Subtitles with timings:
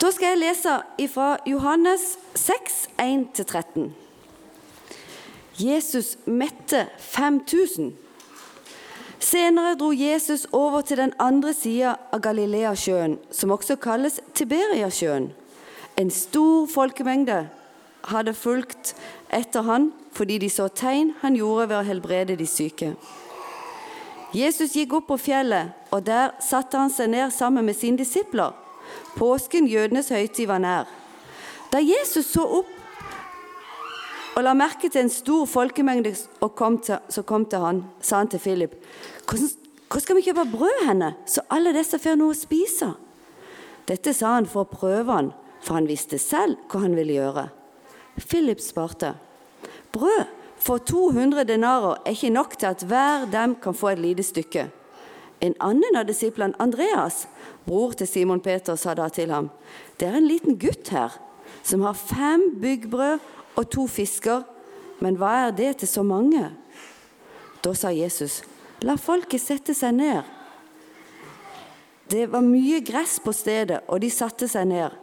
[0.00, 0.74] Da skal jeg lese
[1.12, 3.90] fra Johannes 6, 1-13.
[5.60, 7.92] Jesus mette 5000.
[9.20, 15.34] Senere dro Jesus over til den andre sida av Galileasjøen, som også kalles Tiberiasjøen.
[16.00, 17.42] En stor folkemengde
[18.08, 18.94] hadde fulgt
[19.28, 22.94] etter han fordi de så tegn han gjorde ved å helbrede de syke.
[24.32, 28.56] Jesus gikk opp på fjellet, og der satte han seg ned sammen med sine disipler.
[29.16, 30.90] Påsken, jødenes høytid, var nær.
[31.70, 32.76] Da Jesus så opp
[34.36, 36.14] og la merke til en stor folkemengde
[36.56, 38.76] kom til, som kom til han, sa han til Philip,
[39.26, 42.92] hvor skal vi kjøpe brød henne, så alle disse får noe å spise?
[43.90, 47.48] Dette sa han for å prøve han, for han visste selv hva han ville gjøre.
[48.20, 49.14] Philip svarte,
[49.92, 50.28] brød
[50.60, 54.68] for 200 denarer er ikke nok til at hver dem kan få et lite stykke.
[55.40, 57.24] En annen av disiplene, Andreas,
[57.64, 59.48] bror til Simon Peter, sa da til ham,
[60.00, 61.16] det er en liten gutt her
[61.64, 63.20] som har fem byggbrød
[63.56, 64.44] og to fisker,
[65.00, 66.50] men hva er det til så mange?
[67.64, 68.42] Da sa Jesus,
[68.84, 70.20] la folket sette seg ned.
[72.10, 74.96] Det var mye gress på stedet, og de satte seg ned.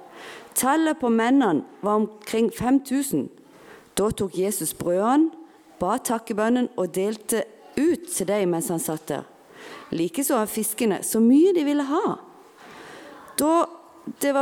[0.57, 3.27] Tallet på mennene var omkring 5000.
[3.97, 5.31] Da tok Jesus brødene,
[5.79, 7.43] ba takkebønnen og delte
[7.77, 9.25] ut til dem mens han satt der.
[9.95, 12.17] Likeså av fiskene, så mye de ville ha.
[13.37, 13.51] Da,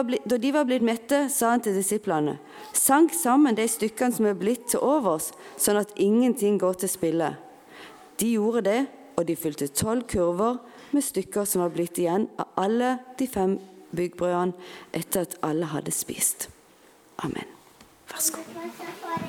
[0.03, 2.37] blitt, da, de var blitt mette, sa han til disiplene,
[2.75, 7.33] sank sammen de stykkene som er blitt til overs, sånn at ingenting går til spille.
[8.21, 8.81] De gjorde det,
[9.15, 10.59] og de fylte tolv kurver
[10.95, 13.57] med stykker som var blitt igjen av alle de fem
[13.95, 14.55] byggbrødene
[14.95, 16.49] etter at alle hadde spist.
[17.23, 17.47] Amen.
[18.11, 19.24] Vær så god.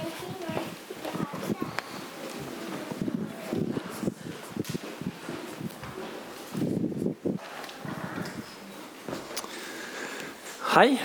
[10.77, 10.99] Hei.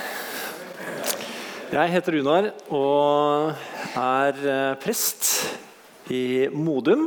[1.71, 3.53] Jeg heter Runar og
[3.95, 5.29] er eh, prest
[6.11, 7.05] i Modum.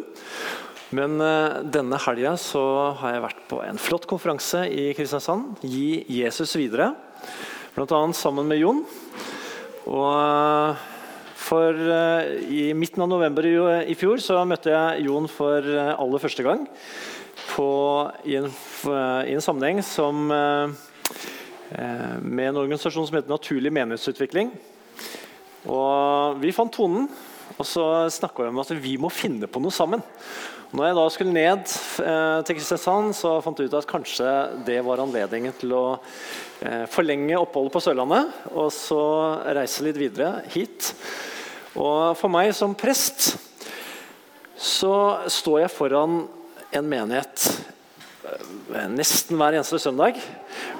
[0.96, 5.60] Men uh, denne helga har jeg vært på en flott konferanse i Kristiansand.
[5.60, 6.94] Gi Jesus videre.
[7.74, 8.00] Bl.a.
[8.16, 8.80] sammen med Jon.
[9.84, 10.88] Og uh,
[11.44, 11.76] for
[12.48, 16.64] I midten av november i, fjor så møtte jeg Jon for aller første gang.
[17.50, 17.68] På,
[18.24, 20.32] i, en, i, en, sammenheng som,
[21.72, 24.50] med en organisasjon som heter Naturlig menighetsutvikling.
[25.70, 27.08] Og vi fant tonen.
[27.54, 30.02] Og så snakka vi om at vi må finne på noe sammen.
[30.74, 31.72] Når jeg da skulle ned
[32.02, 34.30] eh, til Kristiansand, så fant jeg ut at kanskje
[34.66, 39.04] det var anledningen til å eh, forlenge oppholdet på Sørlandet og så
[39.54, 40.90] reise litt videre hit.
[41.78, 43.36] Og for meg som prest
[44.58, 44.96] så
[45.30, 46.24] står jeg foran
[46.74, 47.83] en menighet eh,
[48.94, 50.18] nesten hver eneste søndag.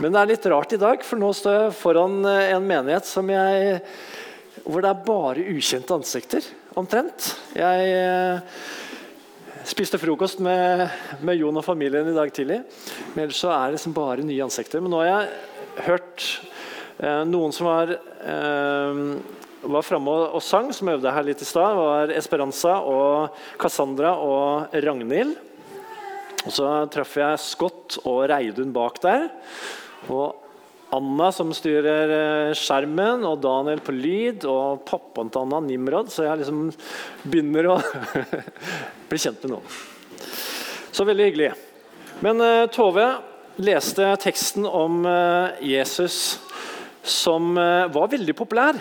[0.00, 3.10] Men det er litt rart i dag, for nå står jeg foran eh, en menighet
[3.30, 3.82] jeg,
[4.64, 6.46] hvor det er bare ukjente ansikter,
[6.78, 7.34] omtrent.
[7.56, 8.58] Jeg eh,
[9.64, 10.82] Spiste frokost med,
[11.24, 12.58] med, Jon og familien i dag tidlig.
[13.14, 14.82] Men ellers så er det liksom bare nye ansikter.
[14.84, 16.26] Men nå har jeg hørt
[16.98, 19.00] eh, noen som var, eh,
[19.64, 21.80] var framme og, og, sang, som øvde her litt i stad.
[21.80, 25.32] var Esperanza og Cassandra og Ragnhild.
[26.44, 29.28] Og så traff jeg Scott og Reidun bak der.
[30.12, 30.44] Og
[30.94, 36.12] Anna som styrer eh, skjermen, og Daniel på lyd, og pappaen til Anna, Nimrod.
[36.12, 36.68] Så jeg liksom
[37.24, 37.78] begynner å
[39.10, 39.78] bli kjent med noen.
[40.94, 41.54] Så veldig hyggelig.
[42.22, 43.08] Men uh, Tove
[43.64, 46.38] leste teksten om uh, Jesus
[47.04, 48.78] som var veldig populær.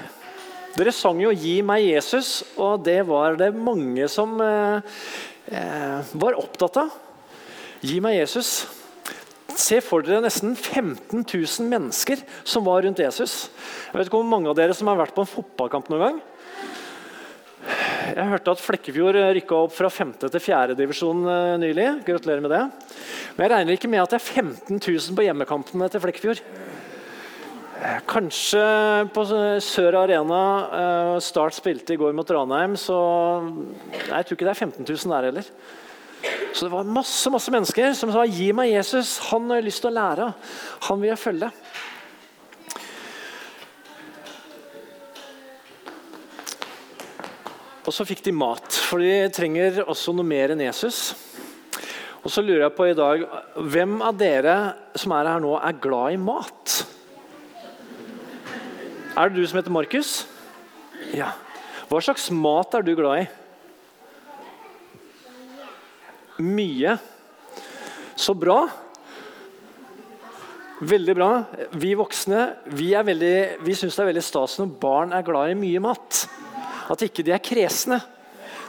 [0.78, 6.94] Dere sang jo 'Gi meg Jesus', og det var det mange som var opptatt av.
[7.84, 8.64] Gi meg Jesus.
[9.60, 13.50] Se for dere nesten 15 000 mennesker som var rundt Jesus.
[13.90, 16.22] Jeg vet ikke hvor mange av dere som har vært på en fotballkamp noen gang.
[18.14, 20.16] Jeg hørte at Flekkefjord rykka opp fra 5.
[20.24, 20.78] til 4.
[20.80, 21.90] divisjon eh, nylig.
[22.08, 22.64] Gratulerer med det.
[23.36, 26.44] Men jeg regner ikke med at det er 15 000 på hjemmekampene til Flekkefjord.
[28.08, 28.66] Kanskje
[29.12, 29.28] på
[29.60, 30.44] Sør Arena
[30.80, 32.98] eh, Start spilte i går mot Ranheim, så
[34.08, 35.56] Jeg tror ikke det er 15 000 der heller.
[36.54, 39.18] Så det var masse masse mennesker som sa 'Gi meg Jesus.
[39.32, 40.34] Han har jeg lyst til å lære.
[40.88, 41.52] Han vil jeg følge'.
[47.84, 51.16] Og så fikk de mat, for de trenger også noe mer enn Jesus.
[52.24, 53.26] Og så lurer jeg på i dag
[53.60, 54.56] Hvem av dere
[54.96, 56.86] som er her nå, er glad i mat?
[59.18, 60.26] Er det du som heter Markus?
[61.14, 61.34] Ja.
[61.90, 63.43] Hva slags mat er du glad i?
[66.42, 66.98] Mye.
[68.16, 68.64] Så bra.
[70.84, 71.30] Veldig bra.
[71.72, 75.60] Vi voksne vi, veldig, vi syns det er veldig stas når barn er glad i
[75.60, 76.26] mye mat.
[76.92, 78.02] At ikke de er kresne.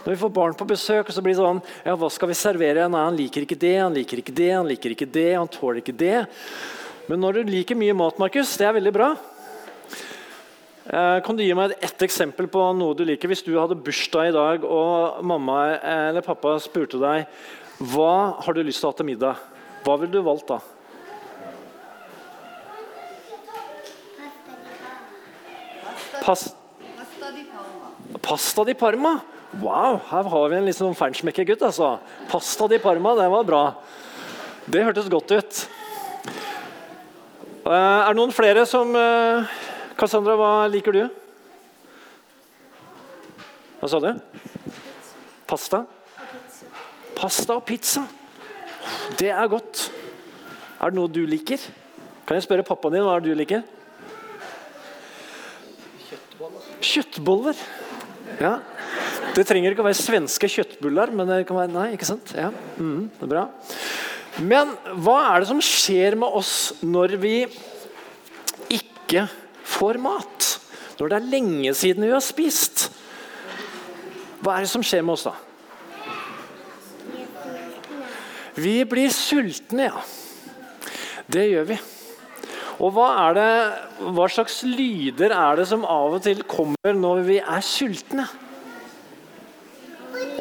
[0.05, 2.37] Når vi får barn på besøk, og så blir det sånn ja, Hva skal vi
[2.37, 2.85] servere?
[2.91, 5.81] Nei, han liker ikke det, han liker ikke det, han liker ikke det, han tåler
[5.81, 6.19] ikke det.
[7.09, 9.09] Men når du liker mye mat, Markus, det er veldig bra.
[10.85, 13.31] Eh, kan du gi meg ett eksempel på noe du liker?
[13.31, 17.25] Hvis du hadde bursdag i dag, og mamma eller pappa spurte deg
[17.89, 19.39] hva har du lyst til å ha til middag,
[19.81, 20.59] hva ville du valgt da?
[26.21, 26.45] Pas
[28.21, 29.17] Pasta di Parma.
[29.61, 31.65] Wow, her har vi en litt sånn feinschmecker-gutt.
[31.65, 31.95] altså.
[32.29, 33.65] Pasta di Parma, det var bra.
[34.69, 35.67] Det hørtes godt ut.
[37.65, 38.93] Eh, er det noen flere som
[39.95, 41.03] Cassandra, hva liker du?
[43.79, 44.09] Hva sa du?
[45.47, 45.85] Pasta?
[47.15, 48.03] Pasta og pizza.
[49.15, 49.85] Det er godt.
[50.83, 51.61] Er det noe du liker?
[52.27, 53.63] Kan jeg spørre pappaen din hva er det du liker?
[56.09, 56.67] Kjøttboller.
[56.89, 57.63] Kjøttboller.
[58.41, 58.53] Ja.
[59.35, 62.35] Det trenger ikke å være svenske kjøttbuller, men det kan være Nei, ikke sant?
[62.35, 62.49] Ja.
[62.81, 63.47] Mm, det er bra.
[64.43, 66.53] Men hva er det som skjer med oss
[66.83, 67.35] når vi
[68.75, 69.27] ikke
[69.75, 70.51] får mat?
[70.99, 72.87] Når det er lenge siden vi har spist?
[74.39, 75.35] Hva er det som skjer med oss da?
[78.55, 80.03] Vi blir sultne, ja.
[81.27, 81.77] Det gjør vi.
[82.75, 83.49] Og hva, det,
[84.15, 88.27] hva slags lyder er det som av og til kommer når vi er sultne?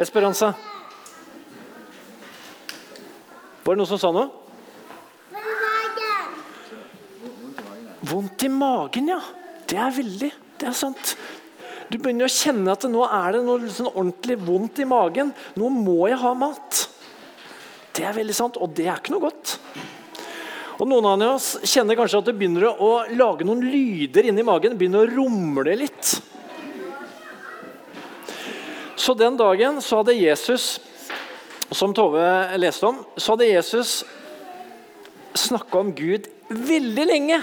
[0.02, 0.52] Esperanza?
[3.64, 4.43] Var det noen som sa noe?
[8.04, 9.20] Vondt i magen, ja.
[9.64, 10.30] Det er veldig.
[10.60, 11.14] Det er sant.
[11.88, 15.32] Du begynner å kjenne at nå er det noe sånn ordentlig vondt i magen.
[15.60, 16.84] Nå må jeg ha mat.
[17.94, 19.56] Det er veldig sant, og det er ikke noe godt.
[20.74, 24.76] Og Noen av oss kjenner kanskje at det begynner å lage noen lyder inni magen.
[24.78, 26.16] begynner å rumle litt.
[28.98, 30.80] Så den dagen så hadde Jesus,
[31.70, 32.24] som Tove
[32.58, 34.02] leste om, så hadde Jesus
[35.34, 37.40] snakka om Gud veldig lenge.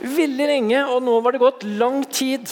[0.00, 2.50] Veldig lenge, og nå var det gått lang tid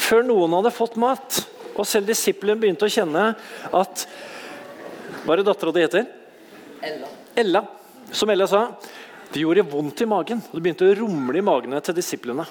[0.00, 1.42] før noen hadde fått mat.
[1.78, 3.32] Og selv disiplen begynte å kjenne
[3.76, 4.06] at
[5.24, 6.06] Hva er det dattera di heter?
[6.82, 7.10] Ella.
[7.36, 7.62] Ella.
[8.14, 8.62] Som Ella sa,
[9.32, 10.40] det gjorde vondt i magen.
[10.40, 12.46] og Det begynte å rumle i magene til disiplene.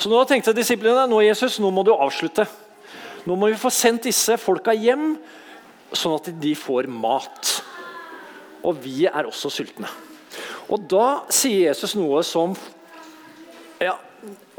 [0.00, 2.46] Så nå tenkte disiplene nå Jesus, nå må du avslutte.
[3.28, 5.12] Nå må vi få sendt disse folka hjem,
[5.92, 7.52] sånn at de får mat.
[8.64, 9.90] Og vi er også sultne.
[10.72, 12.56] Og Da sier Jesus noe som
[13.86, 13.96] ja,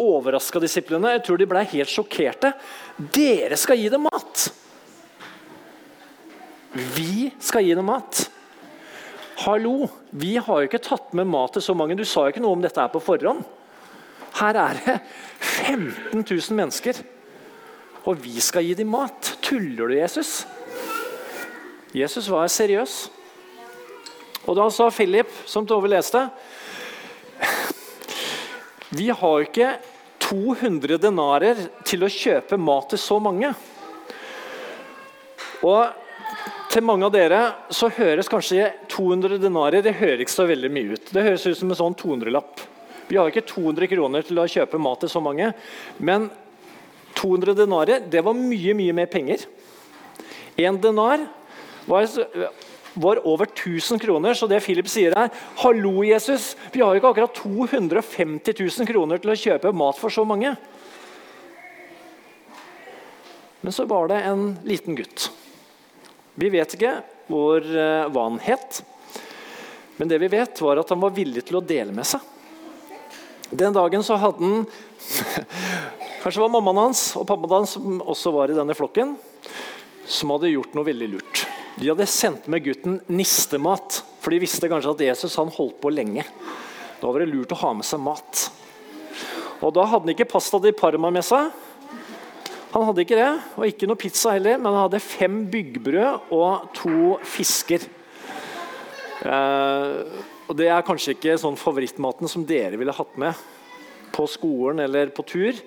[0.01, 1.15] overraska disiplene.
[1.15, 2.53] Jeg tror de ble helt sjokkerte.
[2.97, 4.49] Dere skal gi dem mat!
[6.73, 8.23] Vi skal gi dem mat.
[9.43, 11.97] Hallo, vi har jo ikke tatt med mat til så mange.
[11.97, 13.43] Du sa jo ikke noe om dette her på forhånd.
[14.39, 14.95] Her er det
[15.67, 16.97] 15 000 mennesker,
[18.09, 19.35] og vi skal gi dem mat.
[19.45, 20.47] Tuller du, Jesus?
[21.93, 22.95] Jesus var seriøs.
[24.49, 26.25] Og da sa Philip, som Tove leste
[28.93, 29.69] Vi har jo ikke
[30.23, 33.49] 200 denarer til å kjøpe mat til så mange.
[35.63, 37.39] Og til mange av dere
[37.73, 41.11] så høres kanskje 200 denarer det hører ikke så veldig mye ut.
[41.13, 42.63] Det høres ut som en sånn 200-lapp.
[43.09, 45.51] Vi har ikke 200 kroner til å kjøpe mat til så mange.
[45.97, 46.29] Men
[47.17, 49.45] 200 denarer det var mye mye mer penger.
[50.59, 51.25] En denar
[51.89, 52.05] var,
[52.93, 55.31] var over 1000 kroner, så det Philip sier er
[55.63, 60.13] Hallo, Jesus, vi har jo ikke akkurat 250 000 kroner til å kjøpe mat for
[60.13, 60.55] så mange.
[63.63, 65.31] Men så var det en liten gutt
[66.33, 66.95] vi vet ikke
[67.29, 68.81] hvor, eh, hva han het,
[69.97, 72.21] men det vi vet var at han var villig til å dele med seg.
[73.53, 74.65] Den dagen så hadde han
[76.23, 79.17] Kanskje det var mammaen hans og pappaen hans som også var i denne flokken,
[80.07, 81.41] som hadde gjort noe veldig lurt.
[81.79, 85.91] De hadde sendt med gutten nistemat, for de visste kanskje at Jesus han holdt på
[85.93, 86.25] lenge.
[87.01, 88.47] Da var det lurt å ha med seg mat.
[89.63, 91.49] Og Da hadde han ikke pasta di Parma med seg,
[92.73, 96.71] han hadde ikke det, og ikke noe pizza heller, men han hadde fem byggbrød og
[96.73, 97.83] to fisker.
[99.21, 103.37] Eh, og Det er kanskje ikke sånn favorittmaten som dere ville hatt med
[104.13, 105.61] på skolen eller på tur,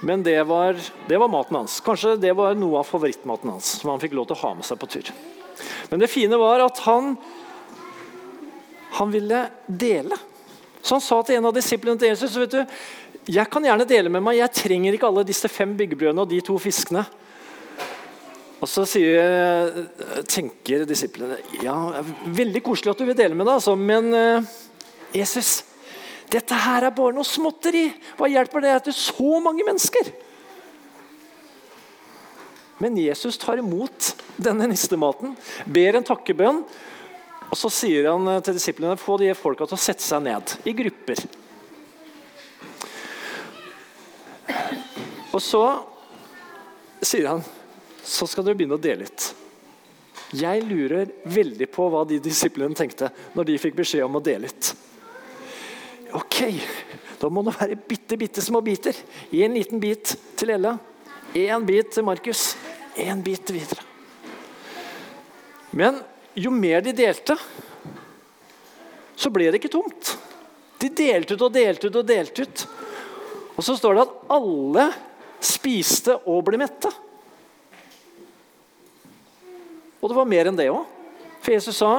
[0.00, 0.78] men det var,
[1.08, 1.80] det var maten hans.
[1.84, 4.66] Kanskje det var noe av favorittmaten hans som han fikk lov til å ha med
[4.66, 5.12] seg på tur.
[5.92, 7.14] Men det fine var at han,
[8.96, 10.16] han ville dele.
[10.80, 12.76] Så han sa til en av disiplene til Jesus vet du,
[13.30, 14.38] jeg kan gjerne dele med meg.
[14.40, 17.04] Jeg trenger ikke alle disse fem byggebrødene og de to fiskene.
[18.60, 19.84] Og så sier,
[20.28, 21.76] tenker disiplene ja,
[22.24, 24.50] veldig koselig at du vil dele med deg, altså, men uh,
[25.16, 25.62] Jesus,
[26.30, 27.88] Dette her er bare noe småtteri.
[28.18, 30.12] Hva hjelper det til så mange mennesker?
[32.80, 35.34] Men Jesus tar imot denne nistematen,
[35.68, 36.62] ber en takkebønn,
[37.50, 40.72] og så sier han til disiplene få de folka til å sette seg ned i
[40.78, 41.20] grupper.
[45.30, 45.64] Og så
[47.04, 47.44] sier han
[48.00, 49.28] så skal dere begynne å dele litt.
[50.34, 54.48] Jeg lurer veldig på hva de disiplene tenkte når de fikk beskjed om å dele
[54.50, 54.70] ut.
[56.16, 56.38] Ok,
[57.20, 58.96] da må det være bitte, bitte små biter.
[59.30, 60.76] Gi en liten bit til Ella,
[61.36, 62.54] én bit til Markus,
[62.96, 63.84] én bit videre.
[65.70, 66.00] Men
[66.34, 67.36] jo mer de delte,
[69.20, 70.14] så ble det ikke tomt.
[70.80, 72.64] De delte ut og delte ut og delte ut.
[73.58, 74.86] Og så står det at alle
[75.44, 76.88] spiste og ble mette.
[80.00, 80.86] Og det var mer enn det òg.
[81.40, 81.92] For Jesus sa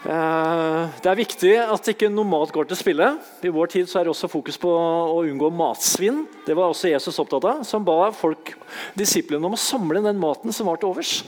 [0.00, 3.10] det er viktig at ikke noe mat går til spille.
[3.44, 6.22] I vår tid er det også fokus på å unngå matsvinn.
[6.46, 7.60] Det var også Jesus opptatt av.
[7.68, 8.54] Han ba folk,
[8.96, 11.18] disiplene om å samle den maten som var til overs.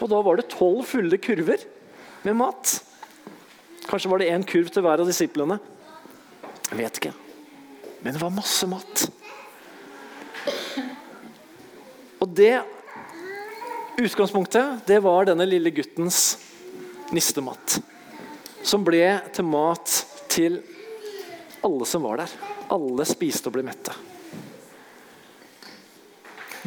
[0.00, 1.66] Og da var det tolv fulle kurver
[2.24, 2.78] med mat.
[3.88, 5.58] Kanskje var det én kurv til hver av disiplene.
[6.70, 7.12] Jeg vet ikke.
[8.00, 9.04] Men det var masse mat.
[12.24, 12.56] Og det
[14.00, 16.38] utgangspunktet det var denne lille guttens
[17.12, 17.78] nistemat.
[18.66, 19.94] Som ble til mat
[20.30, 20.60] til
[21.64, 22.34] alle som var der.
[22.72, 23.94] Alle spiste og ble mette.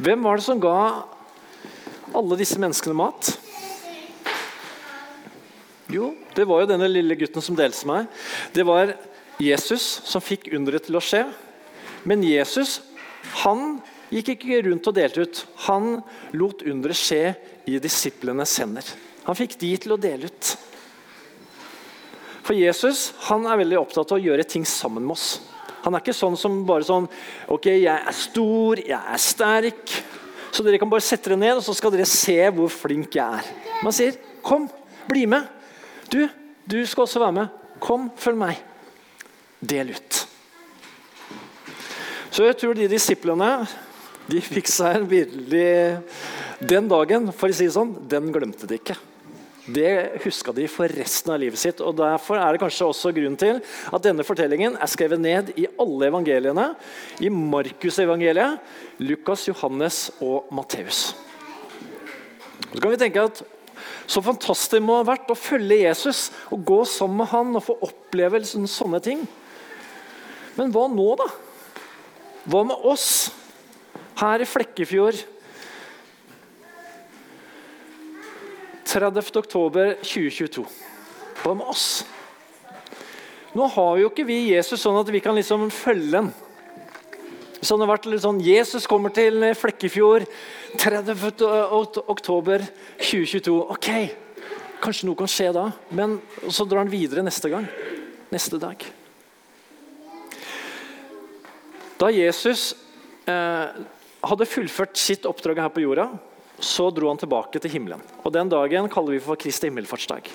[0.01, 0.77] Hvem var det som ga
[2.15, 3.33] alle disse menneskene mat?
[5.91, 8.07] Jo, det var jo denne lille gutten som delte meg.
[8.55, 8.95] Det var
[9.41, 11.25] Jesus som fikk underet til å skje.
[12.07, 12.79] Men Jesus
[13.43, 13.79] han
[14.12, 15.43] gikk ikke rundt og delte ut.
[15.67, 16.01] Han
[16.36, 17.24] lot underet skje
[17.69, 18.88] i disiplenes hender.
[19.27, 20.53] Han fikk de til å dele ut.
[22.41, 25.39] For Jesus han er veldig opptatt av å gjøre ting sammen med oss.
[25.81, 27.07] Han er ikke sånn som bare sånn
[27.51, 29.95] Ok, jeg er stor, jeg er sterk.
[30.51, 33.39] Så dere kan bare sette dere ned, og så skal dere se hvor flink jeg
[33.39, 33.48] er.
[33.81, 34.69] Man sier, 'Kom,
[35.07, 35.48] bli med.'
[36.10, 36.27] Du,
[36.67, 37.48] du skal også være med.
[37.79, 38.57] Kom, følg meg.
[39.62, 40.27] Del ut.
[42.31, 43.67] Så jeg tror de disiplene
[44.27, 46.01] de fikk seg virkelig
[46.62, 48.93] Den dagen, for å si det sånn, den glemte de ikke.
[49.70, 51.82] Det huska de for resten av livet sitt.
[51.86, 55.68] og Derfor er det kanskje også grunnen til at denne fortellingen er skrevet ned i
[55.80, 56.72] alle evangeliene.
[57.22, 58.58] I Markusevangeliet,
[59.03, 61.12] Lukas, Johannes og Matteus.
[62.72, 63.44] Så kan vi tenke at
[64.10, 67.77] så fantastisk må ha vært å følge Jesus og gå sammen med han og få
[67.86, 69.22] oppleve sånne ting.
[70.58, 71.30] Men hva nå, da?
[72.50, 73.30] Hva med oss
[74.20, 75.22] her i Flekkefjord
[78.91, 80.65] 30.10.2022.
[81.41, 82.03] Hva med oss?
[83.55, 86.31] Nå har jo ikke vi Jesus sånn at vi kan liksom følge ham.
[87.62, 90.25] Hvis det hadde vært litt sånn Jesus kommer til Flekkefjord
[90.81, 91.13] 30.
[92.10, 92.63] oktober
[92.98, 93.53] 2022.
[93.75, 93.89] Ok,
[94.81, 95.67] kanskje noe kan skje da.
[95.93, 96.17] Men
[96.50, 97.67] så drar han videre neste gang.
[98.33, 98.81] Neste dag.
[102.01, 102.71] Da Jesus
[103.29, 103.79] eh,
[104.25, 106.07] hadde fullført sitt oppdrag her på jorda,
[106.62, 108.01] så dro han tilbake til himmelen.
[108.24, 110.30] Og Den dagen kaller vi for Kristi himmelfartsdag.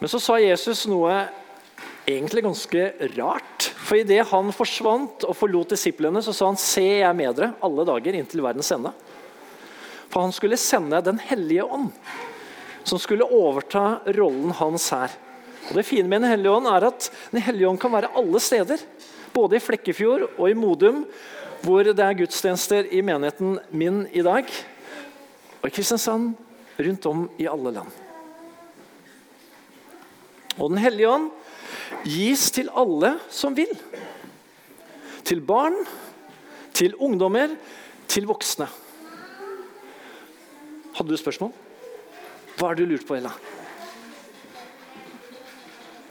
[0.00, 1.26] Men så sa Jesus noe
[2.08, 2.86] egentlig ganske
[3.16, 3.70] rart.
[3.84, 7.54] For idet han forsvant og forlot disiplene, så sa han se jeg er med dere
[7.64, 8.92] alle dager inntil verdens ende.
[10.10, 11.90] For han skulle sende Den hellige ånd,
[12.82, 15.12] som skulle overta rollen hans her.
[15.68, 18.40] Og Det fine med Den hellige ånd er at Den hellige ånd kan være alle
[18.40, 18.78] steder.
[19.32, 21.04] Både i Flekkefjord og i Modum,
[21.60, 24.48] hvor det er gudstjenester i menigheten min i dag.
[25.60, 26.32] Og i Kristiansand,
[26.80, 27.90] rundt om i alle land.
[30.56, 31.30] Og Den hellige ånd
[32.04, 33.72] gis til alle som vil.
[35.24, 35.76] Til barn,
[36.74, 37.52] til ungdommer,
[38.08, 38.66] til voksne.
[40.96, 41.52] Hadde du spørsmål?
[42.56, 43.32] Hva har du lurt på, Ella?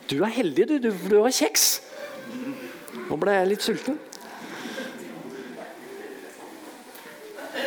[0.10, 1.66] Du er heldig, du, for du har kjeks.
[3.10, 4.00] Nå ble jeg litt sulten.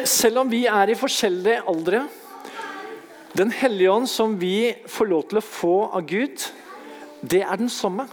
[0.08, 2.06] Selv om vi er i forskjellige aldre
[3.38, 6.42] Den hellige ånd som vi får lov til å få av Gud,
[7.22, 8.04] det er den samme.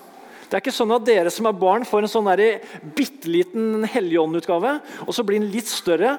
[0.48, 2.30] Det er ikke sånn at dere som er barn, får en sånn
[2.96, 6.14] bitte liten helligåndutgave, og så blir den litt større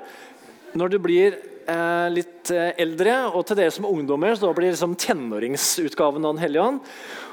[0.77, 3.17] når du blir eh, litt eh, eldre.
[3.33, 6.85] Og til dere som er ungdommer, så blir det liksom tenåringsutgaven av Den hellige ånd.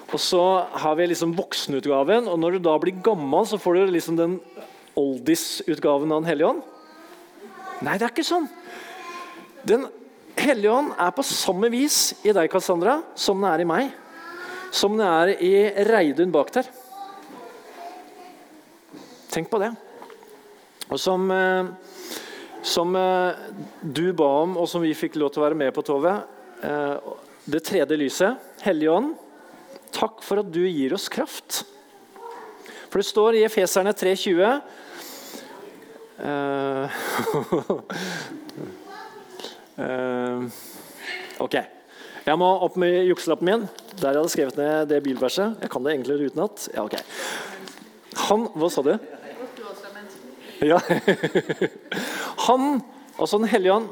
[0.08, 0.46] Og så
[0.86, 4.39] har vi liksom voksenutgaven, og når du da blir gammel, så får du liksom den
[4.96, 6.65] oldis-utgaven av Den hellige ånd.
[7.86, 8.48] Nei, det er ikke sånn.
[9.67, 9.86] Den
[10.38, 13.96] hellige ånd er på samme vis i deg, Cassandra, som den er i meg.
[14.72, 15.53] som den er i
[15.88, 16.67] Reidun bak der.
[19.31, 19.72] Tenk på det.
[20.89, 21.65] Og som, eh,
[22.62, 23.36] som eh,
[23.81, 26.13] du ba om, og som vi fikk lov til å være med på, Tove.
[26.62, 26.96] Eh,
[27.48, 29.15] det tredje lyset, Hellige Ånd,
[29.96, 31.63] takk for at du gir oss kraft.
[32.89, 34.87] For det står i Efeserne 3,20 uh, uh,
[41.38, 41.53] Ok.
[42.27, 43.62] Jeg må opp med jukselappen min.
[44.01, 45.50] Der jeg hadde skrevet ned det bilverset.
[45.62, 46.55] Jeg kan det egentlig utenat.
[46.74, 46.95] Ja, ok.
[48.27, 48.93] Han Hva sa du?
[50.65, 50.79] Ja.
[52.47, 52.81] Han,
[53.17, 53.88] altså Den hellige ånd,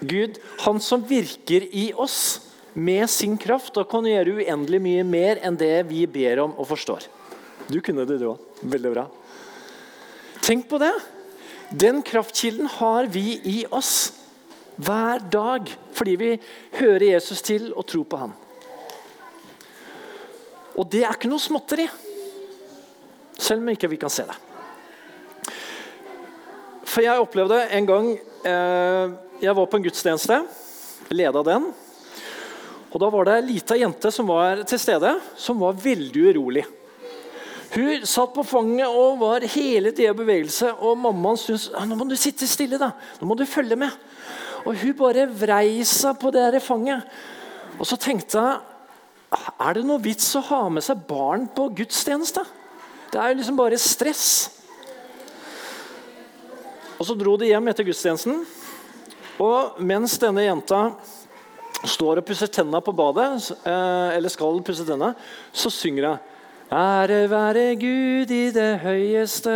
[0.00, 2.40] Gud, han som virker i oss
[2.72, 6.68] med sin kraft og kan gjøre uendelig mye mer enn det vi ber om og
[6.70, 7.00] forstår.
[7.68, 8.38] Du kunne det, du òg.
[8.62, 9.04] Veldig bra.
[10.40, 10.94] Tenk på det.
[11.70, 14.12] Den kraftkilden har vi i oss
[14.80, 16.30] hver dag fordi vi
[16.80, 18.32] hører Jesus til og tror på han.
[20.74, 21.84] Og det er ikke noe småtteri,
[23.38, 24.38] selv om ikke vi kan se det.
[26.90, 30.36] For jeg opplevde en gang eh, Jeg var på en gudstjeneste,
[31.14, 31.70] leda den.
[32.90, 36.66] Og Da var det ei lita jente som var til stede, som var veldig urolig.
[37.70, 40.72] Hun satt på fanget og var hele tida i bevegelse.
[40.82, 42.90] Og mammaen syntes nå må du sitte stille, da.
[43.20, 43.94] Nå må du følge med.
[44.66, 47.06] Og Hun bare vrei seg på det der fanget.
[47.78, 48.58] Og så tenkte jeg
[49.30, 52.42] er det noe vits å ha med seg barn på gudstjeneste?
[53.12, 54.24] Det er jo liksom bare stress.
[56.98, 58.42] Og Så dro de hjem etter gudstjenesten.
[59.40, 60.82] Og mens denne jenta
[61.88, 63.30] står og pusser tenna på badet,
[63.64, 65.14] eh, eller skal pusse tenna,
[65.52, 66.18] så synger hun
[66.70, 69.50] Ære være Gud i det høyeste.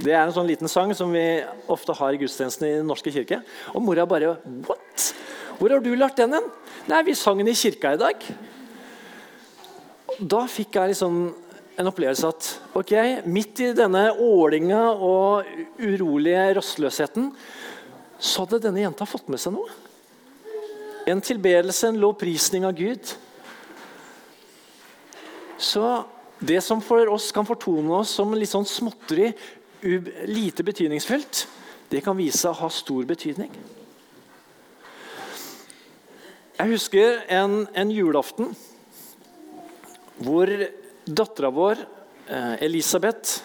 [0.00, 3.12] Det er en sånn liten sang som vi ofte har i gudstjenesten i Den norske
[3.12, 3.42] kirke.
[3.76, 5.10] Og mora bare What?
[5.58, 6.46] Hvor har du lært den hen?
[6.88, 8.24] Nei, vi sang den i kirka i dag.
[10.16, 11.18] Da fikk jeg liksom
[11.76, 12.94] en opplevelse at ok,
[13.28, 15.44] midt i denne ålinga og
[15.76, 17.28] urolige rastløsheten,
[18.16, 19.68] så hadde denne jenta fått med seg noe.
[21.04, 23.12] En tilbedelse, en lovprisning av Gud.
[25.60, 25.84] Så
[26.46, 29.30] det som for oss kan fortone oss som litt sånn småtteri,
[30.28, 31.44] lite betydningsfullt,
[31.92, 33.52] det kan vise seg å ha stor betydning.
[36.54, 38.52] Jeg husker en, en julaften
[40.22, 40.48] hvor
[41.04, 41.80] dattera vår,
[42.30, 43.40] eh, Elisabeth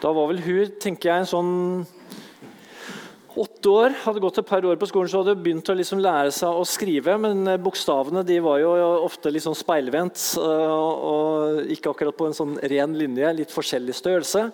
[0.00, 1.52] Da var vel hun tenker jeg, en sånn
[3.40, 3.94] åtte år.
[4.04, 6.58] Hadde gått et par år på skolen så hadde jeg begynt å liksom lære seg
[6.58, 7.16] å skrive.
[7.20, 12.28] Men eh, bokstavene de var jo ofte litt sånn speilvendt eh, og ikke akkurat på
[12.30, 13.32] en sånn ren linje.
[13.40, 14.46] Litt forskjellig størrelse.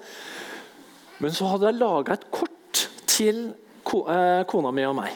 [1.20, 3.50] Men så hadde jeg laga et kort til
[3.84, 5.14] kona mi og meg,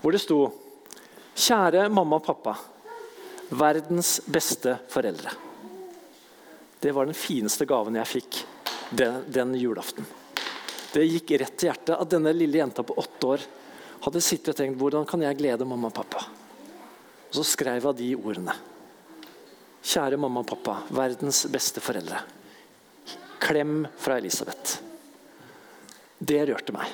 [0.00, 0.44] hvor det sto
[1.40, 2.52] Kjære mamma og pappa.
[3.56, 5.32] Verdens beste foreldre.
[6.80, 8.40] Det var den fineste gaven jeg fikk
[8.96, 10.04] den, den julaften.
[10.90, 13.44] Det gikk rett til hjertet at denne lille jenta på åtte år
[14.04, 16.24] hadde sittet og tenkt hvordan kan jeg glede mamma og pappa.
[17.30, 18.56] Og Så skrev hun de ordene.
[19.80, 22.24] Kjære mamma og pappa, verdens beste foreldre.
[23.40, 24.80] Klem fra Elisabeth.
[26.18, 26.90] Det rørte meg.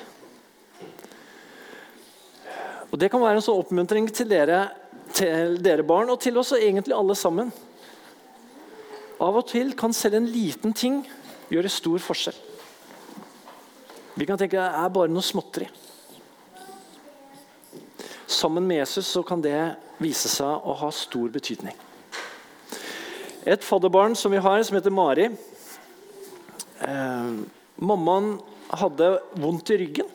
[2.91, 4.69] Og Det kan være en sånn oppmuntring til dere,
[5.11, 7.49] til dere barn, og til oss og egentlig alle sammen.
[9.19, 11.01] Av og til kan selv en liten ting
[11.49, 12.46] gjøre stor forskjell.
[14.17, 15.67] Vi kan tenke at det er bare noe småtteri.
[18.27, 19.55] Sammen med Jesus så kan det
[20.01, 21.77] vise seg å ha stor betydning.
[23.47, 25.29] Et fadderbarn som vi har, som heter Mari
[26.81, 27.29] eh,
[27.77, 28.33] Mammaen
[28.81, 30.09] hadde vondt i ryggen.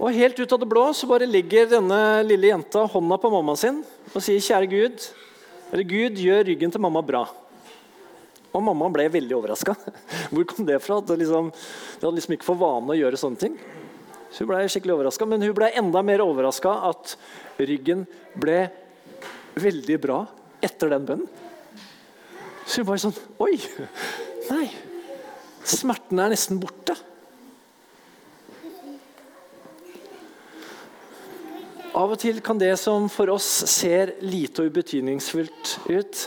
[0.00, 3.60] Og Helt ut av det blå så bare legger denne lille jenta hånda på mammaen
[3.60, 3.82] sin
[4.14, 5.10] og sier, 'Kjære Gud,
[5.72, 7.28] eller Gud, gjør ryggen til mamma bra'.
[8.56, 9.74] Og mamma ble veldig overraska.
[10.32, 11.00] Hvor kom det fra?
[11.02, 13.58] At det, liksom, det hadde liksom ikke for vane å gjøre sånne ting.
[14.30, 17.16] Så hun ble skikkelig overraska, Men hun ble enda mer overraska at
[17.60, 18.66] ryggen ble
[19.56, 20.22] veldig bra
[20.64, 21.28] etter den bønnen.
[22.66, 23.54] Så hun bare sånn Oi!
[24.50, 24.66] Nei.
[25.66, 26.94] Smerten er nesten borte.
[31.96, 36.26] Av og til kan det som for oss ser lite og ubetydningsfullt ut,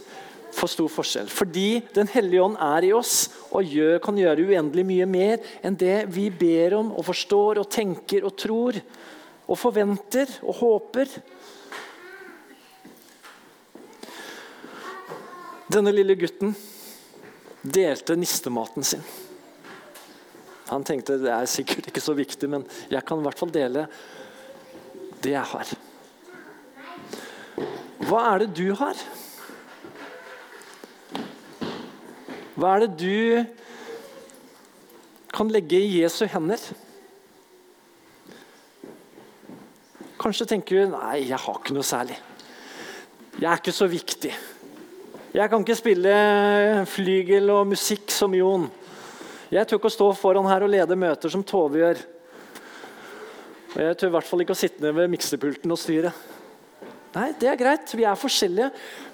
[0.55, 1.29] få stor forskjell.
[1.29, 5.77] Fordi Den hellige ånd er i oss og gjør, kan gjøre uendelig mye mer enn
[5.79, 8.79] det vi ber om og forstår og tenker og tror
[9.49, 11.15] og forventer og håper.
[15.69, 16.53] Denne lille gutten
[17.61, 19.03] delte nistematen sin.
[20.69, 23.87] Han tenkte det er sikkert ikke så viktig, men jeg kan i hvert fall dele
[25.19, 25.71] det jeg har.
[28.05, 28.97] Hva er det du har?
[32.59, 33.45] Hva er det du
[35.31, 36.59] kan legge i Jesu hender?
[40.19, 42.17] Kanskje tenker du nei, jeg har ikke noe særlig.
[43.39, 44.33] Jeg er ikke så viktig.
[45.31, 46.13] Jeg kan ikke spille
[46.91, 48.67] flygel og musikk som Jon.
[49.53, 52.01] Jeg tør ikke å stå foran her og lede møter som Tove gjør.
[53.69, 56.11] Og jeg tør i hvert fall ikke å sitte ned ved miksepulten og styre.
[57.15, 58.73] Nei, det er greit, vi er forskjellige,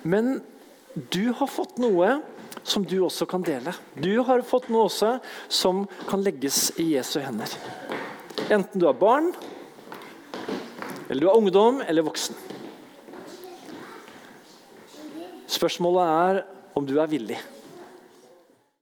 [0.09, 0.39] men
[1.13, 2.15] du har fått noe
[2.63, 3.73] som du også kan dele.
[3.95, 7.51] Du har fått noe også som kan legges i Jesu hender.
[8.49, 9.31] Enten du er barn,
[11.09, 12.37] eller du er ungdom eller voksen.
[15.55, 16.41] Spørsmålet er
[16.75, 17.37] om du er villig.